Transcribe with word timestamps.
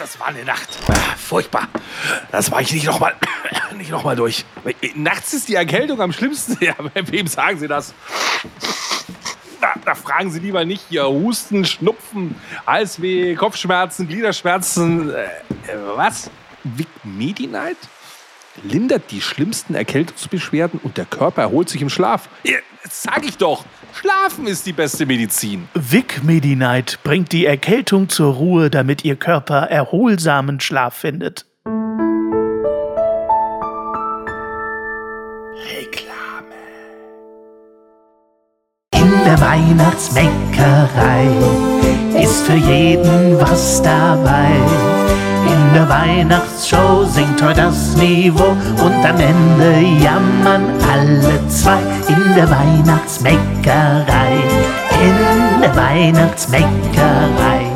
das 0.00 0.18
war 0.18 0.28
eine 0.28 0.44
Nacht. 0.44 0.68
Ah, 0.88 1.14
furchtbar. 1.16 1.68
Das 2.32 2.50
war 2.50 2.60
ich 2.60 2.72
nicht 2.72 2.86
nochmal 2.86 3.14
nicht 3.76 3.90
noch 3.90 4.14
durch. 4.14 4.44
Nachts 4.94 5.34
ist 5.34 5.48
die 5.48 5.54
Erkältung 5.54 6.00
am 6.00 6.12
schlimmsten. 6.12 6.56
Ja, 6.60 6.74
wem 6.94 7.26
sagen 7.26 7.58
Sie 7.58 7.68
das? 7.68 7.94
Da, 9.60 9.74
da, 9.84 9.94
fragen 9.94 10.30
Sie 10.30 10.40
lieber 10.40 10.64
nicht 10.64 10.84
hier 10.88 11.06
Husten, 11.06 11.64
Schnupfen, 11.64 12.34
Halsweh, 12.66 13.34
Kopfschmerzen, 13.34 14.08
Gliederschmerzen. 14.08 15.10
Äh, 15.10 15.28
was? 15.96 16.30
Vic 16.64 16.88
Medi-Night? 17.04 17.76
Lindert 18.62 19.10
die 19.10 19.20
schlimmsten 19.20 19.74
Erkältungsbeschwerden 19.74 20.80
und 20.82 20.96
der 20.96 21.04
Körper 21.06 21.42
erholt 21.42 21.68
sich 21.68 21.82
im 21.82 21.88
Schlaf. 21.88 22.28
Ja, 22.44 22.58
sag 22.88 23.24
ich 23.24 23.38
doch. 23.38 23.64
Schlafen 23.92 24.46
ist 24.46 24.66
die 24.66 24.72
beste 24.72 25.06
Medizin. 25.06 25.68
Vic 25.74 26.22
Medi-Night 26.22 27.00
bringt 27.02 27.32
die 27.32 27.46
Erkältung 27.46 28.08
zur 28.08 28.34
Ruhe, 28.34 28.70
damit 28.70 29.04
Ihr 29.04 29.16
Körper 29.16 29.62
erholsamen 29.62 30.60
Schlaf 30.60 30.94
findet. 30.94 31.46
Reklame. 35.72 36.54
In 38.94 39.10
der 39.24 39.40
Weihnachtsbäckerei 39.40 41.28
ist 42.22 42.46
für 42.46 42.54
jeden 42.54 43.40
was 43.40 43.82
dabei. 43.82 44.99
In 45.70 45.76
der 45.76 45.88
Weihnachtsshow 45.88 47.04
singt 47.04 47.40
heute 47.40 47.60
das 47.60 47.94
Niveau 47.94 48.56
und 48.84 49.04
am 49.06 49.20
Ende 49.20 50.02
jammern 50.02 50.64
alle 50.82 51.46
zwei. 51.46 51.78
In 52.08 52.34
der 52.34 52.50
Weihnachtsbäckerei, 52.50 54.32
in 55.00 55.60
der 55.60 55.76
Weihnachtsbäckerei. 55.76 57.70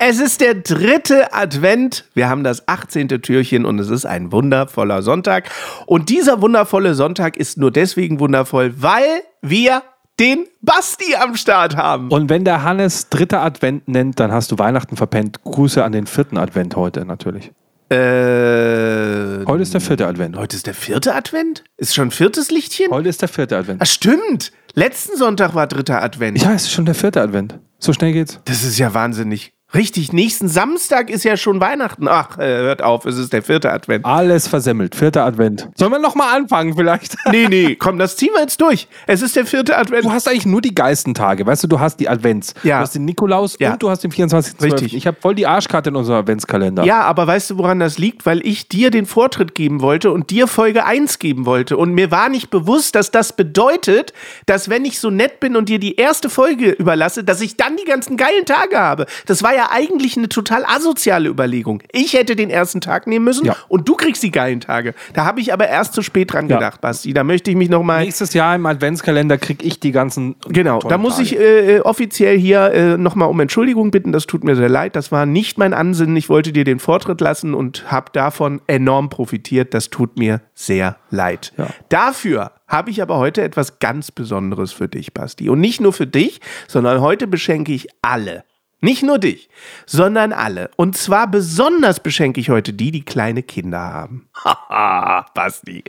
Es 0.00 0.18
ist 0.18 0.40
der 0.40 0.54
dritte 0.54 1.32
Advent. 1.32 2.04
Wir 2.14 2.28
haben 2.28 2.42
das 2.42 2.66
18. 2.66 3.06
Türchen 3.22 3.64
und 3.64 3.78
es 3.78 3.88
ist 3.88 4.04
ein 4.04 4.32
wundervoller 4.32 5.02
Sonntag. 5.02 5.48
Und 5.86 6.08
dieser 6.08 6.42
wundervolle 6.42 6.94
Sonntag 6.94 7.36
ist 7.36 7.58
nur 7.58 7.70
deswegen 7.70 8.18
wundervoll, 8.18 8.74
weil 8.76 9.22
wir 9.40 9.84
den 10.18 10.46
Basti 10.60 11.14
am 11.14 11.36
Start 11.36 11.76
haben. 11.76 12.10
Und 12.10 12.28
wenn 12.28 12.44
der 12.44 12.62
Hannes 12.62 13.08
dritter 13.08 13.42
Advent 13.42 13.88
nennt, 13.88 14.18
dann 14.20 14.32
hast 14.32 14.50
du 14.50 14.58
Weihnachten 14.58 14.96
verpennt. 14.96 15.42
Grüße 15.44 15.82
an 15.82 15.92
den 15.92 16.06
vierten 16.06 16.38
Advent 16.38 16.76
heute 16.76 17.04
natürlich. 17.04 17.52
Äh, 17.90 19.46
heute 19.46 19.62
ist 19.62 19.72
der 19.72 19.80
vierte 19.80 20.06
Advent. 20.06 20.36
Heute 20.36 20.56
ist 20.56 20.66
der 20.66 20.74
vierte 20.74 21.14
Advent? 21.14 21.64
Ist 21.78 21.94
schon 21.94 22.10
viertes 22.10 22.50
Lichtchen? 22.50 22.90
Heute 22.90 23.08
ist 23.08 23.22
der 23.22 23.28
vierte 23.28 23.56
Advent. 23.56 23.80
Ach, 23.82 23.86
stimmt. 23.86 24.52
Letzten 24.74 25.16
Sonntag 25.16 25.54
war 25.54 25.66
dritter 25.66 26.02
Advent. 26.02 26.42
Ja, 26.42 26.52
es 26.52 26.64
ist 26.64 26.72
schon 26.72 26.84
der 26.84 26.94
vierte 26.94 27.22
Advent. 27.22 27.58
So 27.78 27.92
schnell 27.92 28.12
geht's. 28.12 28.40
Das 28.44 28.62
ist 28.62 28.78
ja 28.78 28.92
wahnsinnig. 28.92 29.52
Richtig, 29.74 30.14
nächsten 30.14 30.48
Samstag 30.48 31.10
ist 31.10 31.24
ja 31.24 31.36
schon 31.36 31.60
Weihnachten. 31.60 32.08
Ach, 32.08 32.38
äh, 32.38 32.44
hört 32.46 32.82
auf, 32.82 33.04
es 33.04 33.18
ist 33.18 33.34
der 33.34 33.42
vierte 33.42 33.70
Advent. 33.70 34.06
Alles 34.06 34.48
versemmelt, 34.48 34.94
vierter 34.94 35.26
Advent. 35.26 35.68
Sollen 35.76 35.92
wir 35.92 35.98
nochmal 35.98 36.34
anfangen 36.34 36.74
vielleicht? 36.74 37.16
Nee, 37.30 37.46
nee, 37.48 37.74
komm, 37.76 37.98
das 37.98 38.16
ziehen 38.16 38.30
wir 38.32 38.40
jetzt 38.40 38.58
durch. 38.62 38.88
Es 39.06 39.20
ist 39.20 39.36
der 39.36 39.44
vierte 39.44 39.76
Advent. 39.76 40.04
Du 40.06 40.10
hast 40.10 40.26
eigentlich 40.26 40.46
nur 40.46 40.62
die 40.62 40.74
Geistentage, 40.74 41.44
weißt 41.44 41.64
du, 41.64 41.68
du 41.68 41.78
hast 41.78 42.00
die 42.00 42.08
Advents. 42.08 42.54
Ja. 42.62 42.78
Du 42.78 42.82
hast 42.84 42.94
den 42.94 43.04
Nikolaus 43.04 43.56
Ja. 43.60 43.74
und 43.74 43.82
du 43.82 43.90
hast 43.90 44.02
den 44.02 44.10
24. 44.10 44.54
Richtig. 44.62 44.94
Ich 44.96 45.06
habe 45.06 45.18
voll 45.20 45.34
die 45.34 45.46
Arschkarte 45.46 45.90
in 45.90 45.96
unserem 45.96 46.20
Adventskalender. 46.20 46.84
Ja, 46.84 47.02
aber 47.02 47.26
weißt 47.26 47.50
du, 47.50 47.58
woran 47.58 47.78
das 47.80 47.98
liegt? 47.98 48.24
Weil 48.24 48.44
ich 48.46 48.68
dir 48.68 48.90
den 48.90 49.04
Vortritt 49.04 49.54
geben 49.54 49.82
wollte 49.82 50.10
und 50.10 50.30
dir 50.30 50.46
Folge 50.46 50.86
1 50.86 51.18
geben 51.18 51.44
wollte. 51.44 51.76
Und 51.76 51.92
mir 51.92 52.10
war 52.10 52.30
nicht 52.30 52.48
bewusst, 52.48 52.94
dass 52.94 53.10
das 53.10 53.34
bedeutet, 53.34 54.14
dass 54.46 54.70
wenn 54.70 54.86
ich 54.86 54.98
so 54.98 55.10
nett 55.10 55.38
bin 55.40 55.54
und 55.56 55.68
dir 55.68 55.78
die 55.78 55.96
erste 55.96 56.30
Folge 56.30 56.70
überlasse, 56.70 57.22
dass 57.22 57.42
ich 57.42 57.58
dann 57.58 57.76
die 57.76 57.84
ganzen 57.84 58.16
geilen 58.16 58.46
Tage 58.46 58.78
habe. 58.78 59.04
Das 59.26 59.42
war 59.42 59.54
ja 59.54 59.57
eigentlich 59.66 60.16
eine 60.16 60.28
total 60.28 60.64
asoziale 60.64 61.28
Überlegung. 61.28 61.82
Ich 61.92 62.14
hätte 62.14 62.36
den 62.36 62.50
ersten 62.50 62.80
Tag 62.80 63.06
nehmen 63.06 63.24
müssen 63.24 63.46
Ja. 63.46 63.56
und 63.68 63.88
du 63.88 63.94
kriegst 63.94 64.22
die 64.22 64.30
geilen 64.30 64.60
Tage. 64.60 64.94
Da 65.14 65.24
habe 65.24 65.40
ich 65.40 65.52
aber 65.52 65.68
erst 65.68 65.94
zu 65.94 66.02
spät 66.02 66.32
dran 66.32 66.48
Ja. 66.48 66.56
gedacht, 66.56 66.80
Basti. 66.80 67.12
Da 67.12 67.24
möchte 67.24 67.50
ich 67.50 67.56
mich 67.56 67.68
nochmal. 67.68 68.04
Nächstes 68.04 68.32
Jahr 68.34 68.54
im 68.54 68.64
Adventskalender 68.66 69.38
krieg 69.38 69.62
ich 69.64 69.80
die 69.80 69.92
ganzen. 69.92 70.36
Genau, 70.48 70.78
da 70.80 70.96
muss 70.98 71.16
Tage. 71.16 71.24
ich 71.24 71.38
äh, 71.38 71.80
offiziell 71.80 72.38
hier 72.38 72.72
äh, 72.72 72.96
nochmal 72.96 73.28
um 73.28 73.38
Entschuldigung 73.40 73.90
bitten. 73.90 74.12
Das 74.12 74.26
tut 74.26 74.44
mir 74.44 74.56
sehr 74.56 74.68
leid. 74.68 74.96
Das 74.96 75.12
war 75.12 75.26
nicht 75.26 75.58
mein 75.58 75.74
Ansinnen. 75.74 76.16
Ich 76.16 76.28
wollte 76.28 76.52
dir 76.52 76.64
den 76.64 76.78
Vortritt 76.78 77.20
lassen 77.20 77.54
und 77.54 77.90
habe 77.90 78.10
davon 78.12 78.60
enorm 78.66 79.08
profitiert. 79.10 79.74
Das 79.74 79.90
tut 79.90 80.18
mir 80.18 80.40
sehr 80.54 80.96
leid. 81.10 81.52
Ja. 81.56 81.66
Dafür 81.88 82.52
habe 82.66 82.90
ich 82.90 83.00
aber 83.02 83.16
heute 83.18 83.42
etwas 83.42 83.78
ganz 83.78 84.10
Besonderes 84.10 84.72
für 84.72 84.88
dich, 84.88 85.14
Basti. 85.14 85.48
Und 85.48 85.60
nicht 85.60 85.80
nur 85.80 85.92
für 85.92 86.06
dich, 86.06 86.40
sondern 86.66 87.00
heute 87.00 87.26
beschenke 87.26 87.72
ich 87.72 87.88
alle. 88.02 88.44
Nicht 88.80 89.02
nur 89.02 89.18
dich, 89.18 89.48
sondern 89.86 90.32
alle. 90.32 90.70
Und 90.76 90.96
zwar 90.96 91.28
besonders 91.28 92.00
beschenke 92.00 92.40
ich 92.40 92.48
heute 92.50 92.72
die, 92.72 92.92
die 92.92 93.04
kleine 93.04 93.42
Kinder 93.42 93.80
haben. 93.80 94.28
Haha, 94.44 95.26
Basti. 95.34 95.82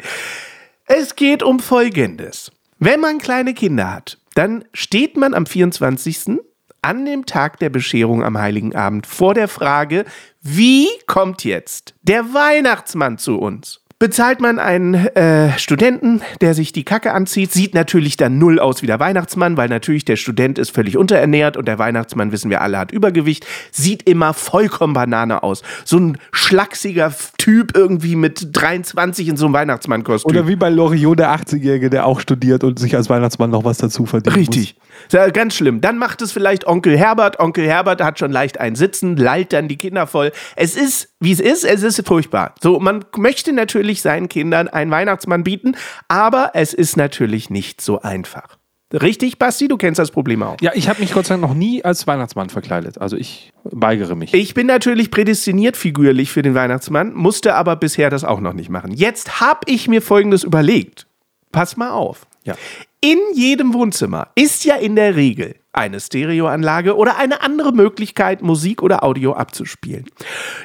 Es 0.86 1.16
geht 1.16 1.44
um 1.44 1.60
Folgendes. 1.60 2.52
Wenn 2.80 3.00
man 3.00 3.20
kleine 3.20 3.54
Kinder 3.54 3.94
hat, 3.94 4.18
dann 4.34 4.66
steht 4.74 5.18
man 5.18 5.36
am 5.36 5.46
24. 5.46 6.40
an 6.82 7.06
dem 7.06 7.26
Tag 7.26 7.60
der 7.60 7.70
Bescherung 7.70 8.24
am 8.24 8.38
Heiligen 8.38 8.76
Abend 8.76 9.06
vor 9.06 9.34
der 9.36 9.48
Frage, 9.48 10.06
wie 10.42 10.88
kommt 11.06 11.44
jetzt 11.44 11.94
der 12.02 12.34
Weihnachtsmann 12.34 13.18
zu 13.18 13.38
uns? 13.38 13.82
Bezahlt 14.02 14.40
man 14.40 14.60
einen 14.60 14.94
äh, 14.94 15.60
Studenten, 15.60 16.22
der 16.40 16.54
sich 16.54 16.72
die 16.72 16.86
Kacke 16.86 17.12
anzieht, 17.12 17.52
sieht 17.52 17.74
natürlich 17.74 18.16
dann 18.16 18.38
null 18.38 18.58
aus 18.58 18.82
wie 18.82 18.88
der 18.88 19.02
Weihnachtsmann, 19.02 19.58
weil 19.58 19.68
natürlich 19.68 20.06
der 20.06 20.16
Student 20.16 20.58
ist 20.58 20.70
völlig 20.70 20.96
unterernährt 20.96 21.58
und 21.58 21.68
der 21.68 21.80
Weihnachtsmann, 21.80 22.32
wissen 22.32 22.50
wir 22.50 22.62
alle, 22.62 22.78
hat 22.78 22.94
Übergewicht, 22.94 23.46
sieht 23.72 24.08
immer 24.08 24.34
vollkommen 24.34 24.94
Banane 24.94 25.44
aus. 25.44 25.64
So 25.84 25.98
ein 25.98 26.18
schlachsiger 26.32 27.14
Typ 27.38 27.76
irgendwie 27.76 28.16
mit 28.16 28.48
23 28.54 29.28
in 29.28 29.36
so 29.36 29.48
einem 29.48 29.54
Weihnachtsmannkostüm. 29.54 30.30
Oder 30.30 30.48
wie 30.48 30.56
bei 30.56 30.70
Loriot, 30.70 31.20
der 31.20 31.36
80-Jährige, 31.36 31.90
der 31.90 32.06
auch 32.06 32.22
studiert 32.22 32.64
und 32.64 32.80
sich 32.80 32.96
als 32.96 33.10
Weihnachtsmann 33.10 33.50
noch 33.50 33.66
was 33.66 33.80
dazu 33.80 34.06
verdient. 34.06 34.38
Richtig. 34.38 34.78
Ja, 35.12 35.30
ganz 35.30 35.56
schlimm. 35.56 35.82
Dann 35.82 35.98
macht 35.98 36.22
es 36.22 36.32
vielleicht 36.32 36.68
Onkel 36.68 36.98
Herbert. 36.98 37.40
Onkel 37.40 37.68
Herbert 37.68 38.02
hat 38.02 38.20
schon 38.20 38.32
leicht 38.32 38.60
ein 38.60 38.76
Sitzen, 38.76 39.18
lallt 39.18 39.54
dann 39.54 39.68
die 39.68 39.78
Kinder 39.78 40.08
voll. 40.08 40.32
Es 40.56 40.76
ist, 40.76 41.10
wie 41.20 41.32
es 41.32 41.40
ist, 41.40 41.64
es 41.64 41.84
ist 41.84 42.06
furchtbar. 42.08 42.56
So, 42.62 42.80
man 42.80 43.06
möchte 43.18 43.54
natürlich 43.54 44.02
seinen 44.02 44.30
Kindern 44.30 44.68
einen 44.68 44.92
Weihnachtsmann 44.92 45.44
bieten, 45.44 45.76
aber 46.08 46.52
es 46.54 46.74
ist 46.74 46.98
natürlich 46.98 47.50
nicht 47.50 47.82
so 47.82 48.02
einfach. 48.02 48.60
Richtig, 48.92 49.38
Basti? 49.38 49.68
Du 49.68 49.78
kennst 49.78 50.00
das 50.00 50.10
Problem 50.10 50.42
auch. 50.42 50.58
Ja, 50.62 50.72
ich 50.74 50.90
habe 50.90 51.00
mich 51.00 51.14
Gott 51.14 51.28
sei 51.28 51.36
Dank 51.36 51.44
noch 51.44 51.54
nie 51.54 51.84
als 51.86 52.08
Weihnachtsmann 52.08 52.50
verkleidet. 52.50 53.00
Also 53.00 53.18
ich 53.18 53.54
weigere 53.64 54.16
mich. 54.16 54.34
Ich 54.34 54.56
bin 54.56 54.66
natürlich 54.66 55.12
prädestiniert 55.12 55.78
figürlich 55.78 56.32
für 56.32 56.42
den 56.42 56.56
Weihnachtsmann, 56.56 57.14
musste 57.14 57.54
aber 57.54 57.76
bisher 57.76 58.10
das 58.10 58.24
auch 58.24 58.40
noch 58.40 58.54
nicht 58.54 58.70
machen. 58.70 58.92
Jetzt 58.92 59.42
habe 59.42 59.60
ich 59.68 59.88
mir 59.88 60.02
Folgendes 60.02 60.44
überlegt. 60.44 61.06
Pass 61.52 61.78
mal 61.78 61.92
auf. 61.92 62.26
Ja. 62.44 62.56
In 63.02 63.20
jedem 63.34 63.74
Wohnzimmer 63.74 64.28
ist 64.36 64.66
ja 64.66 64.76
in 64.76 64.98
der 64.98 65.16
Regel 65.16 65.56
eine 65.72 66.02
Stereoanlage 66.02 66.98
oder 66.98 67.18
eine 67.18 67.42
andere 67.42 67.72
Möglichkeit, 67.72 68.42
Musik 68.42 68.82
oder 68.82 69.04
Audio 69.04 69.34
abzuspielen. 69.34 70.06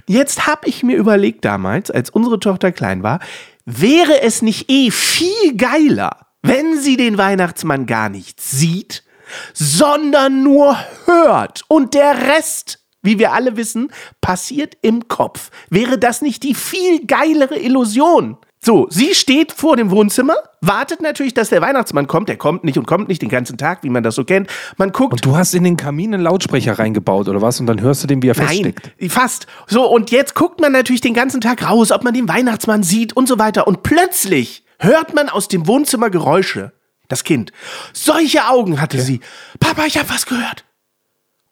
Jetzt 0.09 0.49
habe 0.49 0.67
ich 0.69 0.83
mir 0.83 0.97
überlegt 0.97 1.45
damals, 1.45 1.93
als 1.93 2.11
unsere 2.11 2.41
Tochter 2.41 2.73
klein 2.73 3.05
war, 3.05 3.21
wäre 3.67 4.21
es 4.23 4.43
nicht 4.43 4.69
eh 4.69 4.91
viel 4.91 5.57
geiler, 5.57 6.27
wenn 6.43 6.77
sie 6.81 6.97
den 6.97 7.19
Weihnachtsmann 7.19 7.87
gar 7.87 8.09
nicht 8.09 8.41
sieht, 8.41 9.05
sondern 9.53 10.43
nur 10.43 10.77
hört 11.07 11.63
und 11.69 11.95
der 11.95 12.27
Rest 12.29 12.81
wie 13.05 13.19
wir 13.19 13.33
alle 13.33 13.57
wissen, 13.57 13.93
passiert 14.21 14.79
im 14.81 15.09
Kopf. 15.09 15.51
Wäre 15.69 15.99
das 15.99 16.23
nicht 16.23 16.43
die 16.43 16.55
viel 16.55 17.07
geilere 17.07 17.59
Illusion? 17.59 18.39
So, 18.65 18.87
sie 18.89 19.15
steht 19.15 19.53
vor 19.53 19.77
dem 19.77 19.91
Wohnzimmer, 19.91 20.37
wartet 20.63 21.03
natürlich, 21.03 21.35
dass 21.35 21.51
der 21.51 21.61
Weihnachtsmann 21.61 22.07
kommt. 22.07 22.31
Der 22.31 22.39
kommt 22.39 22.65
nicht 22.65 22.79
und 22.79 22.87
kommt 22.87 23.09
nicht 23.09 23.21
den 23.21 23.29
ganzen 23.29 23.59
Tag, 23.59 23.83
wie 23.83 23.91
man 23.91 24.03
das 24.03 24.15
so 24.15 24.25
kennt. 24.25 24.49
Man 24.79 24.91
guckt. 24.91 25.13
Und 25.13 25.25
du 25.27 25.37
hast 25.37 25.53
in 25.53 25.65
den 25.65 25.77
Kamin 25.77 26.15
einen 26.15 26.23
Lautsprecher 26.23 26.79
reingebaut 26.79 27.29
oder 27.29 27.43
was? 27.43 27.61
Und 27.61 27.67
dann 27.67 27.83
hörst 27.83 28.03
du 28.03 28.07
den, 28.07 28.23
wie 28.23 28.29
er 28.29 28.37
Nein, 28.37 28.47
feststeckt. 28.47 28.91
fast. 29.13 29.47
So, 29.67 29.87
und 29.87 30.11
jetzt 30.11 30.35
guckt 30.35 30.61
man 30.61 30.73
natürlich 30.73 31.03
den 31.03 31.13
ganzen 31.13 31.43
Tag 31.43 31.69
raus, 31.69 31.93
ob 31.93 32.05
man 32.05 32.15
den 32.15 32.27
Weihnachtsmann 32.27 32.83
sieht 32.83 33.15
und 33.15 33.29
so 33.29 33.39
weiter. 33.39 33.67
Und 33.67 33.83
plötzlich 33.83 34.65
hört 34.79 35.15
man 35.15 35.29
aus 35.29 35.49
dem 35.49 35.67
Wohnzimmer 35.67 36.09
Geräusche. 36.09 36.73
Das 37.09 37.23
Kind. 37.23 37.53
Solche 37.93 38.49
Augen 38.49 38.81
hatte 38.81 38.99
sie. 38.99 39.21
Papa, 39.61 39.85
ich 39.85 39.99
habe 39.99 40.09
was 40.09 40.25
gehört. 40.25 40.65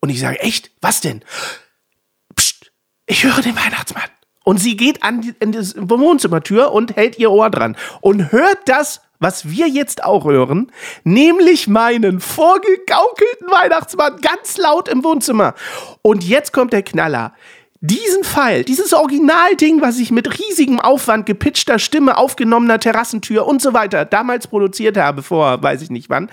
Und 0.00 0.09
ich 0.09 0.19
sage, 0.19 0.41
echt? 0.41 0.70
Was 0.81 1.03
denn? 1.03 1.23
Psst, 2.35 2.73
ich 3.05 3.23
höre 3.25 3.43
den 3.43 3.55
Weihnachtsmann. 3.55 4.09
Und 4.44 4.59
sie 4.59 4.77
geht 4.77 5.03
an 5.03 5.21
die, 5.21 5.35
an 5.41 5.53
die 5.53 5.59
Wohnzimmertür 5.77 6.73
und 6.73 6.97
hält 6.97 7.19
ihr 7.19 7.31
Ohr 7.31 7.50
dran 7.50 7.77
und 8.00 8.33
hört 8.33 8.59
das, 8.67 9.00
was 9.23 9.49
wir 9.49 9.69
jetzt 9.69 10.03
auch 10.03 10.25
hören, 10.25 10.73
nämlich 11.05 11.69
meinen 11.69 12.21
vorgegaukelten 12.21 13.49
Weihnachtsmann 13.49 14.21
ganz 14.21 14.59
laut 14.59 14.89
im 14.89 15.05
Wohnzimmer. 15.05 15.55
Und 16.03 16.25
jetzt 16.25 16.53
kommt 16.53 16.73
der 16.73 16.83
Knaller. 16.83 17.33
Diesen 17.81 18.23
Pfeil, 18.23 18.65
dieses 18.65 18.93
Originalding, 18.93 19.81
was 19.81 19.99
ich 19.99 20.12
mit 20.12 20.39
riesigem 20.39 20.79
Aufwand 20.79 21.27
gepitchter 21.27 21.79
Stimme, 21.81 22.17
aufgenommener 22.17 22.79
Terrassentür 22.79 23.47
und 23.47 23.61
so 23.61 23.73
weiter 23.73 24.05
damals 24.05 24.47
produziert 24.47 24.97
habe, 24.97 25.23
vor 25.23 25.62
weiß 25.62 25.83
ich 25.83 25.91
nicht 25.91 26.09
wann, 26.09 26.31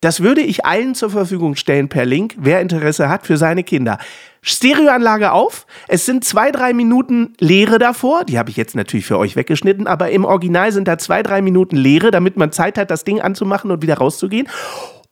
das 0.00 0.20
würde 0.20 0.42
ich 0.42 0.64
allen 0.64 0.94
zur 0.94 1.10
Verfügung 1.10 1.56
stellen 1.56 1.88
per 1.88 2.04
Link, 2.04 2.34
wer 2.38 2.60
Interesse 2.60 3.08
hat 3.08 3.26
für 3.26 3.36
seine 3.36 3.64
Kinder. 3.64 3.98
Stereoanlage 4.42 5.32
auf. 5.32 5.66
Es 5.86 6.04
sind 6.04 6.24
zwei, 6.24 6.50
drei 6.50 6.72
Minuten 6.72 7.34
Leere 7.38 7.78
davor. 7.78 8.24
Die 8.24 8.38
habe 8.38 8.50
ich 8.50 8.56
jetzt 8.56 8.74
natürlich 8.74 9.06
für 9.06 9.18
euch 9.18 9.36
weggeschnitten, 9.36 9.86
aber 9.86 10.10
im 10.10 10.24
Original 10.24 10.72
sind 10.72 10.88
da 10.88 10.98
zwei, 10.98 11.22
drei 11.22 11.42
Minuten 11.42 11.76
Leere, 11.76 12.10
damit 12.10 12.36
man 12.36 12.50
Zeit 12.50 12.76
hat, 12.76 12.90
das 12.90 13.04
Ding 13.04 13.20
anzumachen 13.20 13.70
und 13.70 13.82
wieder 13.82 13.98
rauszugehen. 13.98 14.48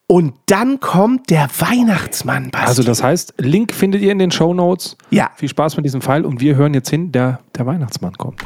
Und 0.08 0.34
dann 0.46 0.80
kommt 0.80 1.30
der 1.30 1.48
Weihnachtsmann. 1.60 2.50
Basti. 2.50 2.66
Also 2.66 2.82
das 2.82 3.00
heißt, 3.00 3.34
Link 3.38 3.72
findet 3.72 4.02
ihr 4.02 4.10
in 4.10 4.18
den 4.18 4.32
Show 4.32 4.52
Notes. 4.52 4.96
Ja. 5.10 5.30
Viel 5.36 5.48
Spaß 5.48 5.76
mit 5.76 5.84
diesem 5.84 6.02
Pfeil 6.02 6.24
und 6.24 6.40
wir 6.40 6.56
hören 6.56 6.74
jetzt 6.74 6.90
hin, 6.90 7.12
der, 7.12 7.38
der 7.56 7.66
Weihnachtsmann 7.66 8.14
kommt. 8.14 8.42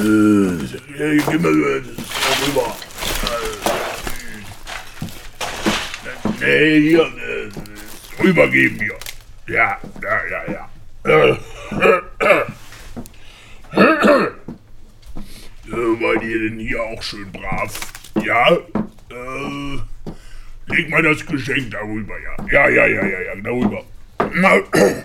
Gib 0.00 1.40
mir 1.40 1.80
das 1.80 2.46
rüber. 2.46 2.76
Nee, 6.40 6.80
hier, 6.80 7.02
äh, 7.02 8.22
rübergeben 8.22 8.78
hier. 8.78 8.98
Ja, 9.46 9.78
ja, 10.02 10.20
ja, 10.30 10.42
ja. 10.52 10.68
Äh, 11.04 11.36
Seid 16.20 16.22
ihr 16.24 16.50
denn 16.50 16.58
hier 16.58 16.82
auch 16.82 17.02
schön 17.02 17.30
brav? 17.30 17.92
Ja? 18.24 18.50
Äh, 18.50 19.78
leg 20.66 20.90
mal 20.90 21.02
das 21.02 21.24
Geschenk 21.24 21.70
darüber, 21.70 22.14
ja. 22.18 22.44
Ja, 22.50 22.68
ja, 22.68 22.86
ja, 22.86 23.06
ja, 23.06 23.20
ja, 23.20 23.34
darüber. 23.42 23.84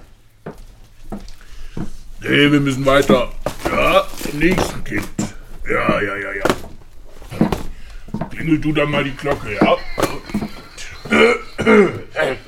Nee, 2.27 2.51
wir 2.51 2.59
müssen 2.59 2.83
weiter. 2.88 3.31
Ja, 3.65 4.03
nächsten 4.40 4.84
Kind. 4.84 5.08
Ja, 5.70 6.02
ja, 6.02 6.16
ja, 6.16 6.32
ja. 6.34 6.44
Klingel 8.30 8.60
du 8.60 8.72
dann 8.74 8.92
mal 8.92 9.04
die 9.04 9.16
Glocke, 9.16 9.56
ja? 9.56 9.78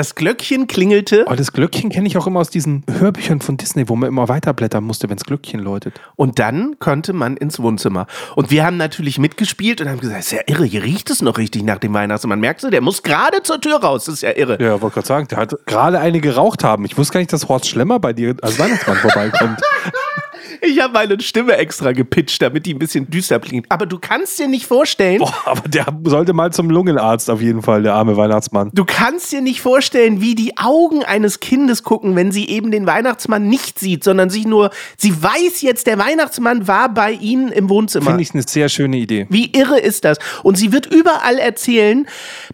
Das 0.00 0.14
Glöckchen 0.14 0.66
klingelte 0.66 1.26
Oh, 1.28 1.34
das 1.34 1.52
Glöckchen 1.52 1.90
kenne 1.90 2.08
ich 2.08 2.16
auch 2.16 2.26
immer 2.26 2.40
aus 2.40 2.48
diesen 2.48 2.84
Hörbüchern 2.90 3.42
von 3.42 3.58
Disney, 3.58 3.86
wo 3.90 3.96
man 3.96 4.08
immer 4.08 4.30
weiterblättern 4.30 4.82
musste, 4.82 5.10
wenn 5.10 5.18
das 5.18 5.26
Glöckchen 5.26 5.60
läutet. 5.60 6.00
und 6.16 6.38
dann 6.38 6.78
konnte 6.78 7.12
man 7.12 7.36
ins 7.36 7.60
Wohnzimmer. 7.60 8.06
Und 8.34 8.50
wir 8.50 8.64
haben 8.64 8.78
natürlich 8.78 9.18
mitgespielt 9.18 9.82
und 9.82 9.90
haben 9.90 10.00
gesagt, 10.00 10.20
ist 10.20 10.32
ja 10.32 10.40
irre, 10.46 10.64
hier 10.64 10.84
riecht 10.84 11.10
es 11.10 11.20
noch 11.20 11.36
richtig 11.36 11.64
nach 11.64 11.76
dem 11.76 11.92
Weihnachtsmann. 11.92 12.40
Merkst 12.40 12.64
du, 12.64 12.70
der 12.70 12.80
muss 12.80 13.02
gerade 13.02 13.42
zur 13.42 13.60
Tür 13.60 13.76
raus, 13.82 14.06
das 14.06 14.14
ist 14.14 14.22
ja 14.22 14.34
irre. 14.34 14.56
Ja, 14.58 14.80
wollte 14.80 14.94
gerade 14.94 15.06
sagen, 15.06 15.28
der 15.28 15.36
hat 15.36 15.54
gerade 15.66 16.00
eine 16.00 16.22
geraucht 16.22 16.64
haben. 16.64 16.86
Ich 16.86 16.96
wusste 16.96 17.12
gar 17.12 17.20
nicht, 17.20 17.34
dass 17.34 17.50
Horst 17.50 17.68
Schlemmer 17.68 18.00
bei 18.00 18.14
dir 18.14 18.36
als 18.40 18.58
Weihnachtsmann 18.58 18.96
vorbeikommt. 18.96 19.60
Ich 20.62 20.80
habe 20.80 20.92
meine 20.92 21.20
Stimme 21.20 21.56
extra 21.56 21.92
gepitcht, 21.92 22.42
damit 22.42 22.66
die 22.66 22.74
ein 22.74 22.78
bisschen 22.78 23.08
düster 23.10 23.40
klingt. 23.40 23.66
Aber 23.70 23.86
du 23.86 23.98
kannst 23.98 24.38
dir 24.38 24.48
nicht 24.48 24.66
vorstellen, 24.66 25.18
Boah, 25.18 25.34
aber 25.44 25.68
der 25.68 25.86
sollte 26.04 26.32
mal 26.32 26.52
zum 26.52 26.70
Lungenarzt 26.70 27.30
auf 27.30 27.40
jeden 27.40 27.62
Fall, 27.62 27.82
der 27.82 27.94
arme 27.94 28.16
Weihnachtsmann. 28.16 28.70
du 28.74 28.84
kannst 28.84 29.32
dir 29.32 29.40
nicht 29.40 29.60
vorstellen, 29.62 30.20
wie 30.20 30.34
die 30.34 30.56
Augen 30.58 31.02
eines 31.04 31.40
Kindes 31.40 31.82
gucken, 31.82 32.14
wenn 32.16 32.30
sie 32.32 32.48
eben 32.48 32.70
den 32.70 32.86
Weihnachtsmann 32.86 33.48
nicht 33.48 33.78
sieht, 33.78 34.04
sondern 34.04 34.30
sich 34.30 34.46
nur, 34.46 34.70
sie 34.96 35.22
weiß 35.22 35.62
jetzt, 35.62 35.86
der 35.86 35.98
Weihnachtsmann 35.98 36.68
war 36.68 36.92
bei 36.92 37.12
ihnen 37.12 37.48
im 37.52 37.68
Wohnzimmer. 37.68 38.06
Finde 38.06 38.22
ich 38.22 38.34
eine 38.34 38.42
sehr 38.42 38.68
schöne 38.68 38.98
Idee. 38.98 39.26
Wie 39.30 39.52
irre 39.52 39.78
ist 39.80 40.04
das? 40.04 40.18
Und 40.42 40.56
sie 40.58 40.72
wird 40.72 40.86
überall 40.86 41.38
erzählen, 41.38 42.06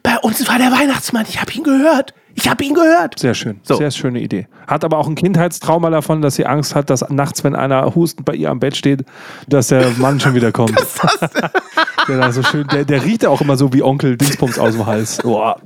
bei 0.03 0.17
uns 0.19 0.47
war 0.47 0.57
der 0.57 0.71
Weihnachtsmann, 0.71 1.25
ich 1.27 1.41
habe 1.41 1.51
ihn 1.51 1.63
gehört. 1.63 2.13
Ich 2.39 2.47
habe 2.47 2.63
ihn 2.63 2.75
gehört. 2.75 3.17
Sehr 3.17 3.33
schön. 3.33 3.59
So. 3.63 3.77
Sehr 3.77 3.89
schöne 3.89 4.19
Idee. 4.19 4.47
Hat 4.67 4.85
aber 4.85 4.99
auch 4.99 5.07
ein 5.07 5.15
Kindheitstrauma 5.15 5.89
davon, 5.89 6.21
dass 6.21 6.35
sie 6.35 6.45
Angst 6.45 6.75
hat, 6.75 6.91
dass 6.91 7.09
nachts, 7.09 7.43
wenn 7.43 7.55
einer 7.55 7.95
hustend 7.95 8.25
bei 8.25 8.35
ihr 8.35 8.51
am 8.51 8.59
Bett 8.59 8.77
steht, 8.77 9.03
dass 9.47 9.69
der 9.69 9.89
Mann 9.97 10.19
schon 10.19 10.35
wieder 10.35 10.51
kommt. 10.51 10.77
der, 12.07 12.17
da 12.19 12.31
so 12.31 12.43
schön, 12.43 12.67
der, 12.67 12.85
der 12.85 13.03
riecht 13.03 13.23
ja 13.23 13.29
auch 13.29 13.41
immer 13.41 13.57
so 13.57 13.73
wie 13.73 13.81
Onkel 13.81 14.17
Dingsbums 14.17 14.59
aus 14.59 14.73
dem 14.73 14.85
Hals. 14.85 15.17
Boah. 15.23 15.59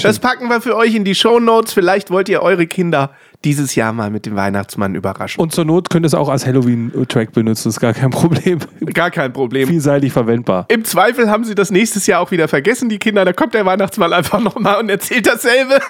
Das 0.00 0.20
packen 0.20 0.48
wir 0.48 0.60
für 0.60 0.76
euch 0.76 0.94
in 0.94 1.04
die 1.04 1.16
Shownotes. 1.16 1.72
Vielleicht 1.72 2.12
wollt 2.12 2.28
ihr 2.28 2.40
eure 2.40 2.68
Kinder 2.68 3.10
dieses 3.44 3.74
Jahr 3.74 3.92
mal 3.92 4.10
mit 4.10 4.26
dem 4.26 4.36
Weihnachtsmann 4.36 4.94
überraschen. 4.94 5.40
Und 5.40 5.52
zur 5.52 5.64
Not 5.64 5.90
könnt 5.90 6.04
ihr 6.04 6.08
es 6.08 6.14
auch 6.14 6.28
als 6.28 6.46
Halloween-Track 6.46 7.32
benutzen, 7.32 7.68
ist 7.68 7.80
gar 7.80 7.92
kein 7.92 8.10
Problem. 8.10 8.58
Gar 8.92 9.10
kein 9.10 9.32
Problem. 9.32 9.68
Vielseitig 9.68 10.12
verwendbar. 10.12 10.64
Im 10.68 10.84
Zweifel 10.84 11.30
haben 11.30 11.44
sie 11.44 11.54
das 11.54 11.70
nächstes 11.70 12.06
Jahr 12.06 12.20
auch 12.20 12.30
wieder 12.30 12.48
vergessen, 12.48 12.88
die 12.88 12.98
Kinder. 12.98 13.24
Da 13.24 13.32
kommt 13.32 13.54
der 13.54 13.64
Weihnachtsmann 13.66 14.12
einfach 14.12 14.40
nochmal 14.40 14.80
und 14.80 14.88
erzählt 14.88 15.26
dasselbe. 15.26 15.78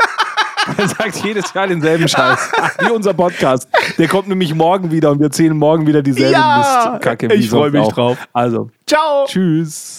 Er 0.78 0.88
sagt 0.88 1.16
jedes 1.22 1.52
Jahr 1.52 1.66
denselben 1.66 2.08
Scheiß. 2.08 2.50
Wie 2.80 2.90
unser 2.90 3.12
Podcast. 3.12 3.68
Der 3.98 4.08
kommt 4.08 4.28
nämlich 4.28 4.54
morgen 4.54 4.90
wieder 4.90 5.10
und 5.10 5.18
wir 5.18 5.26
erzählen 5.26 5.54
morgen 5.54 5.86
wieder 5.86 6.00
dieselbe 6.00 6.32
Ja, 6.32 6.88
Mistkacke. 6.92 7.34
ich 7.34 7.50
freu 7.50 7.64
sonst 7.64 7.72
mich 7.74 7.82
auch. 7.82 7.92
drauf. 7.92 8.18
Also, 8.32 8.70
Ciao. 8.86 9.26
tschüss. 9.26 9.98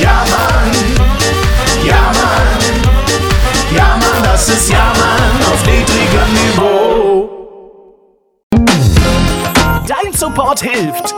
Ja, 0.00 0.24
Mann. 0.30 0.70
Ja, 1.84 2.12
Mann. 2.12 3.01
Ja, 3.74 3.96
Mann, 3.96 4.22
das 4.22 4.48
ist 4.48 4.70
Ja, 4.70 4.92
Mann 4.98 5.52
auf 5.52 5.64
niedrigem 5.64 6.32
Niveau. 6.32 7.11
Support 10.22 10.60
hilft. 10.62 11.12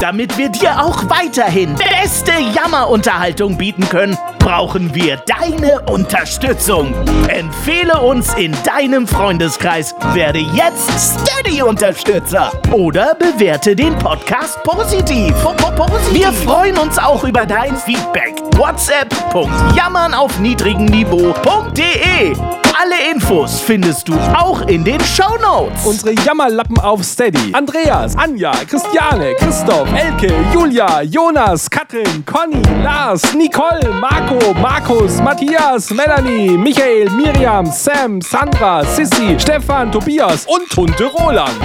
Damit 0.00 0.36
wir 0.36 0.50
dir 0.50 0.78
auch 0.84 1.08
weiterhin 1.08 1.74
beste 1.76 2.32
Jammerunterhaltung 2.54 3.56
bieten 3.56 3.88
können, 3.88 4.18
brauchen 4.38 4.94
wir 4.94 5.16
deine 5.16 5.80
Unterstützung. 5.90 6.92
Empfehle 7.28 7.98
uns 8.02 8.34
in 8.34 8.54
deinem 8.64 9.06
Freundeskreis, 9.08 9.94
werde 10.12 10.40
jetzt 10.40 10.90
Steady-Unterstützer 11.24 12.52
oder 12.70 13.14
bewerte 13.14 13.74
den 13.74 13.96
Podcast 13.98 14.62
positiv. 14.62 15.32
Po- 15.42 15.54
po- 15.54 15.72
positiv. 15.86 16.12
Wir 16.12 16.30
freuen 16.30 16.76
uns 16.76 16.98
auch 16.98 17.24
über 17.24 17.46
dein 17.46 17.74
Feedback. 17.78 18.34
WhatsApp.jammern 18.56 20.12
auf 20.12 20.38
niedrigem 20.38 20.84
Niveau.de. 20.84 22.34
Alle 22.82 23.10
Infos 23.12 23.60
findest 23.60 24.08
du 24.08 24.14
auch 24.14 24.62
in 24.62 24.84
den 24.84 24.98
Shownotes. 25.04 25.84
Unsere 25.84 26.12
Jammerlappen 26.24 26.78
auf 26.78 27.02
Steady. 27.04 27.52
Andreas, 27.52 28.16
Anja, 28.16 28.49
Christiane, 28.68 29.34
Christoph, 29.38 29.88
Elke, 29.92 30.30
Julia, 30.52 31.02
Jonas, 31.04 31.68
Katrin, 31.68 32.24
Conny, 32.24 32.62
Lars, 32.82 33.34
Nicole, 33.34 33.92
Marco, 34.00 34.54
Markus, 34.54 35.20
Matthias, 35.20 35.90
Melanie, 35.90 36.56
Michael, 36.56 37.10
Miriam, 37.10 37.66
Sam, 37.66 38.20
Sandra, 38.20 38.84
Sissy, 38.84 39.38
Stefan, 39.38 39.90
Tobias 39.90 40.46
und 40.46 40.68
Tunte 40.70 41.04
Roland. 41.04 41.62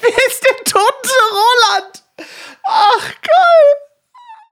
Wer 0.00 0.16
ist 0.28 0.44
der 0.44 0.56
tote 0.64 1.16
Roland? 1.32 2.02
Ach, 2.64 3.12
geil. 3.20 3.89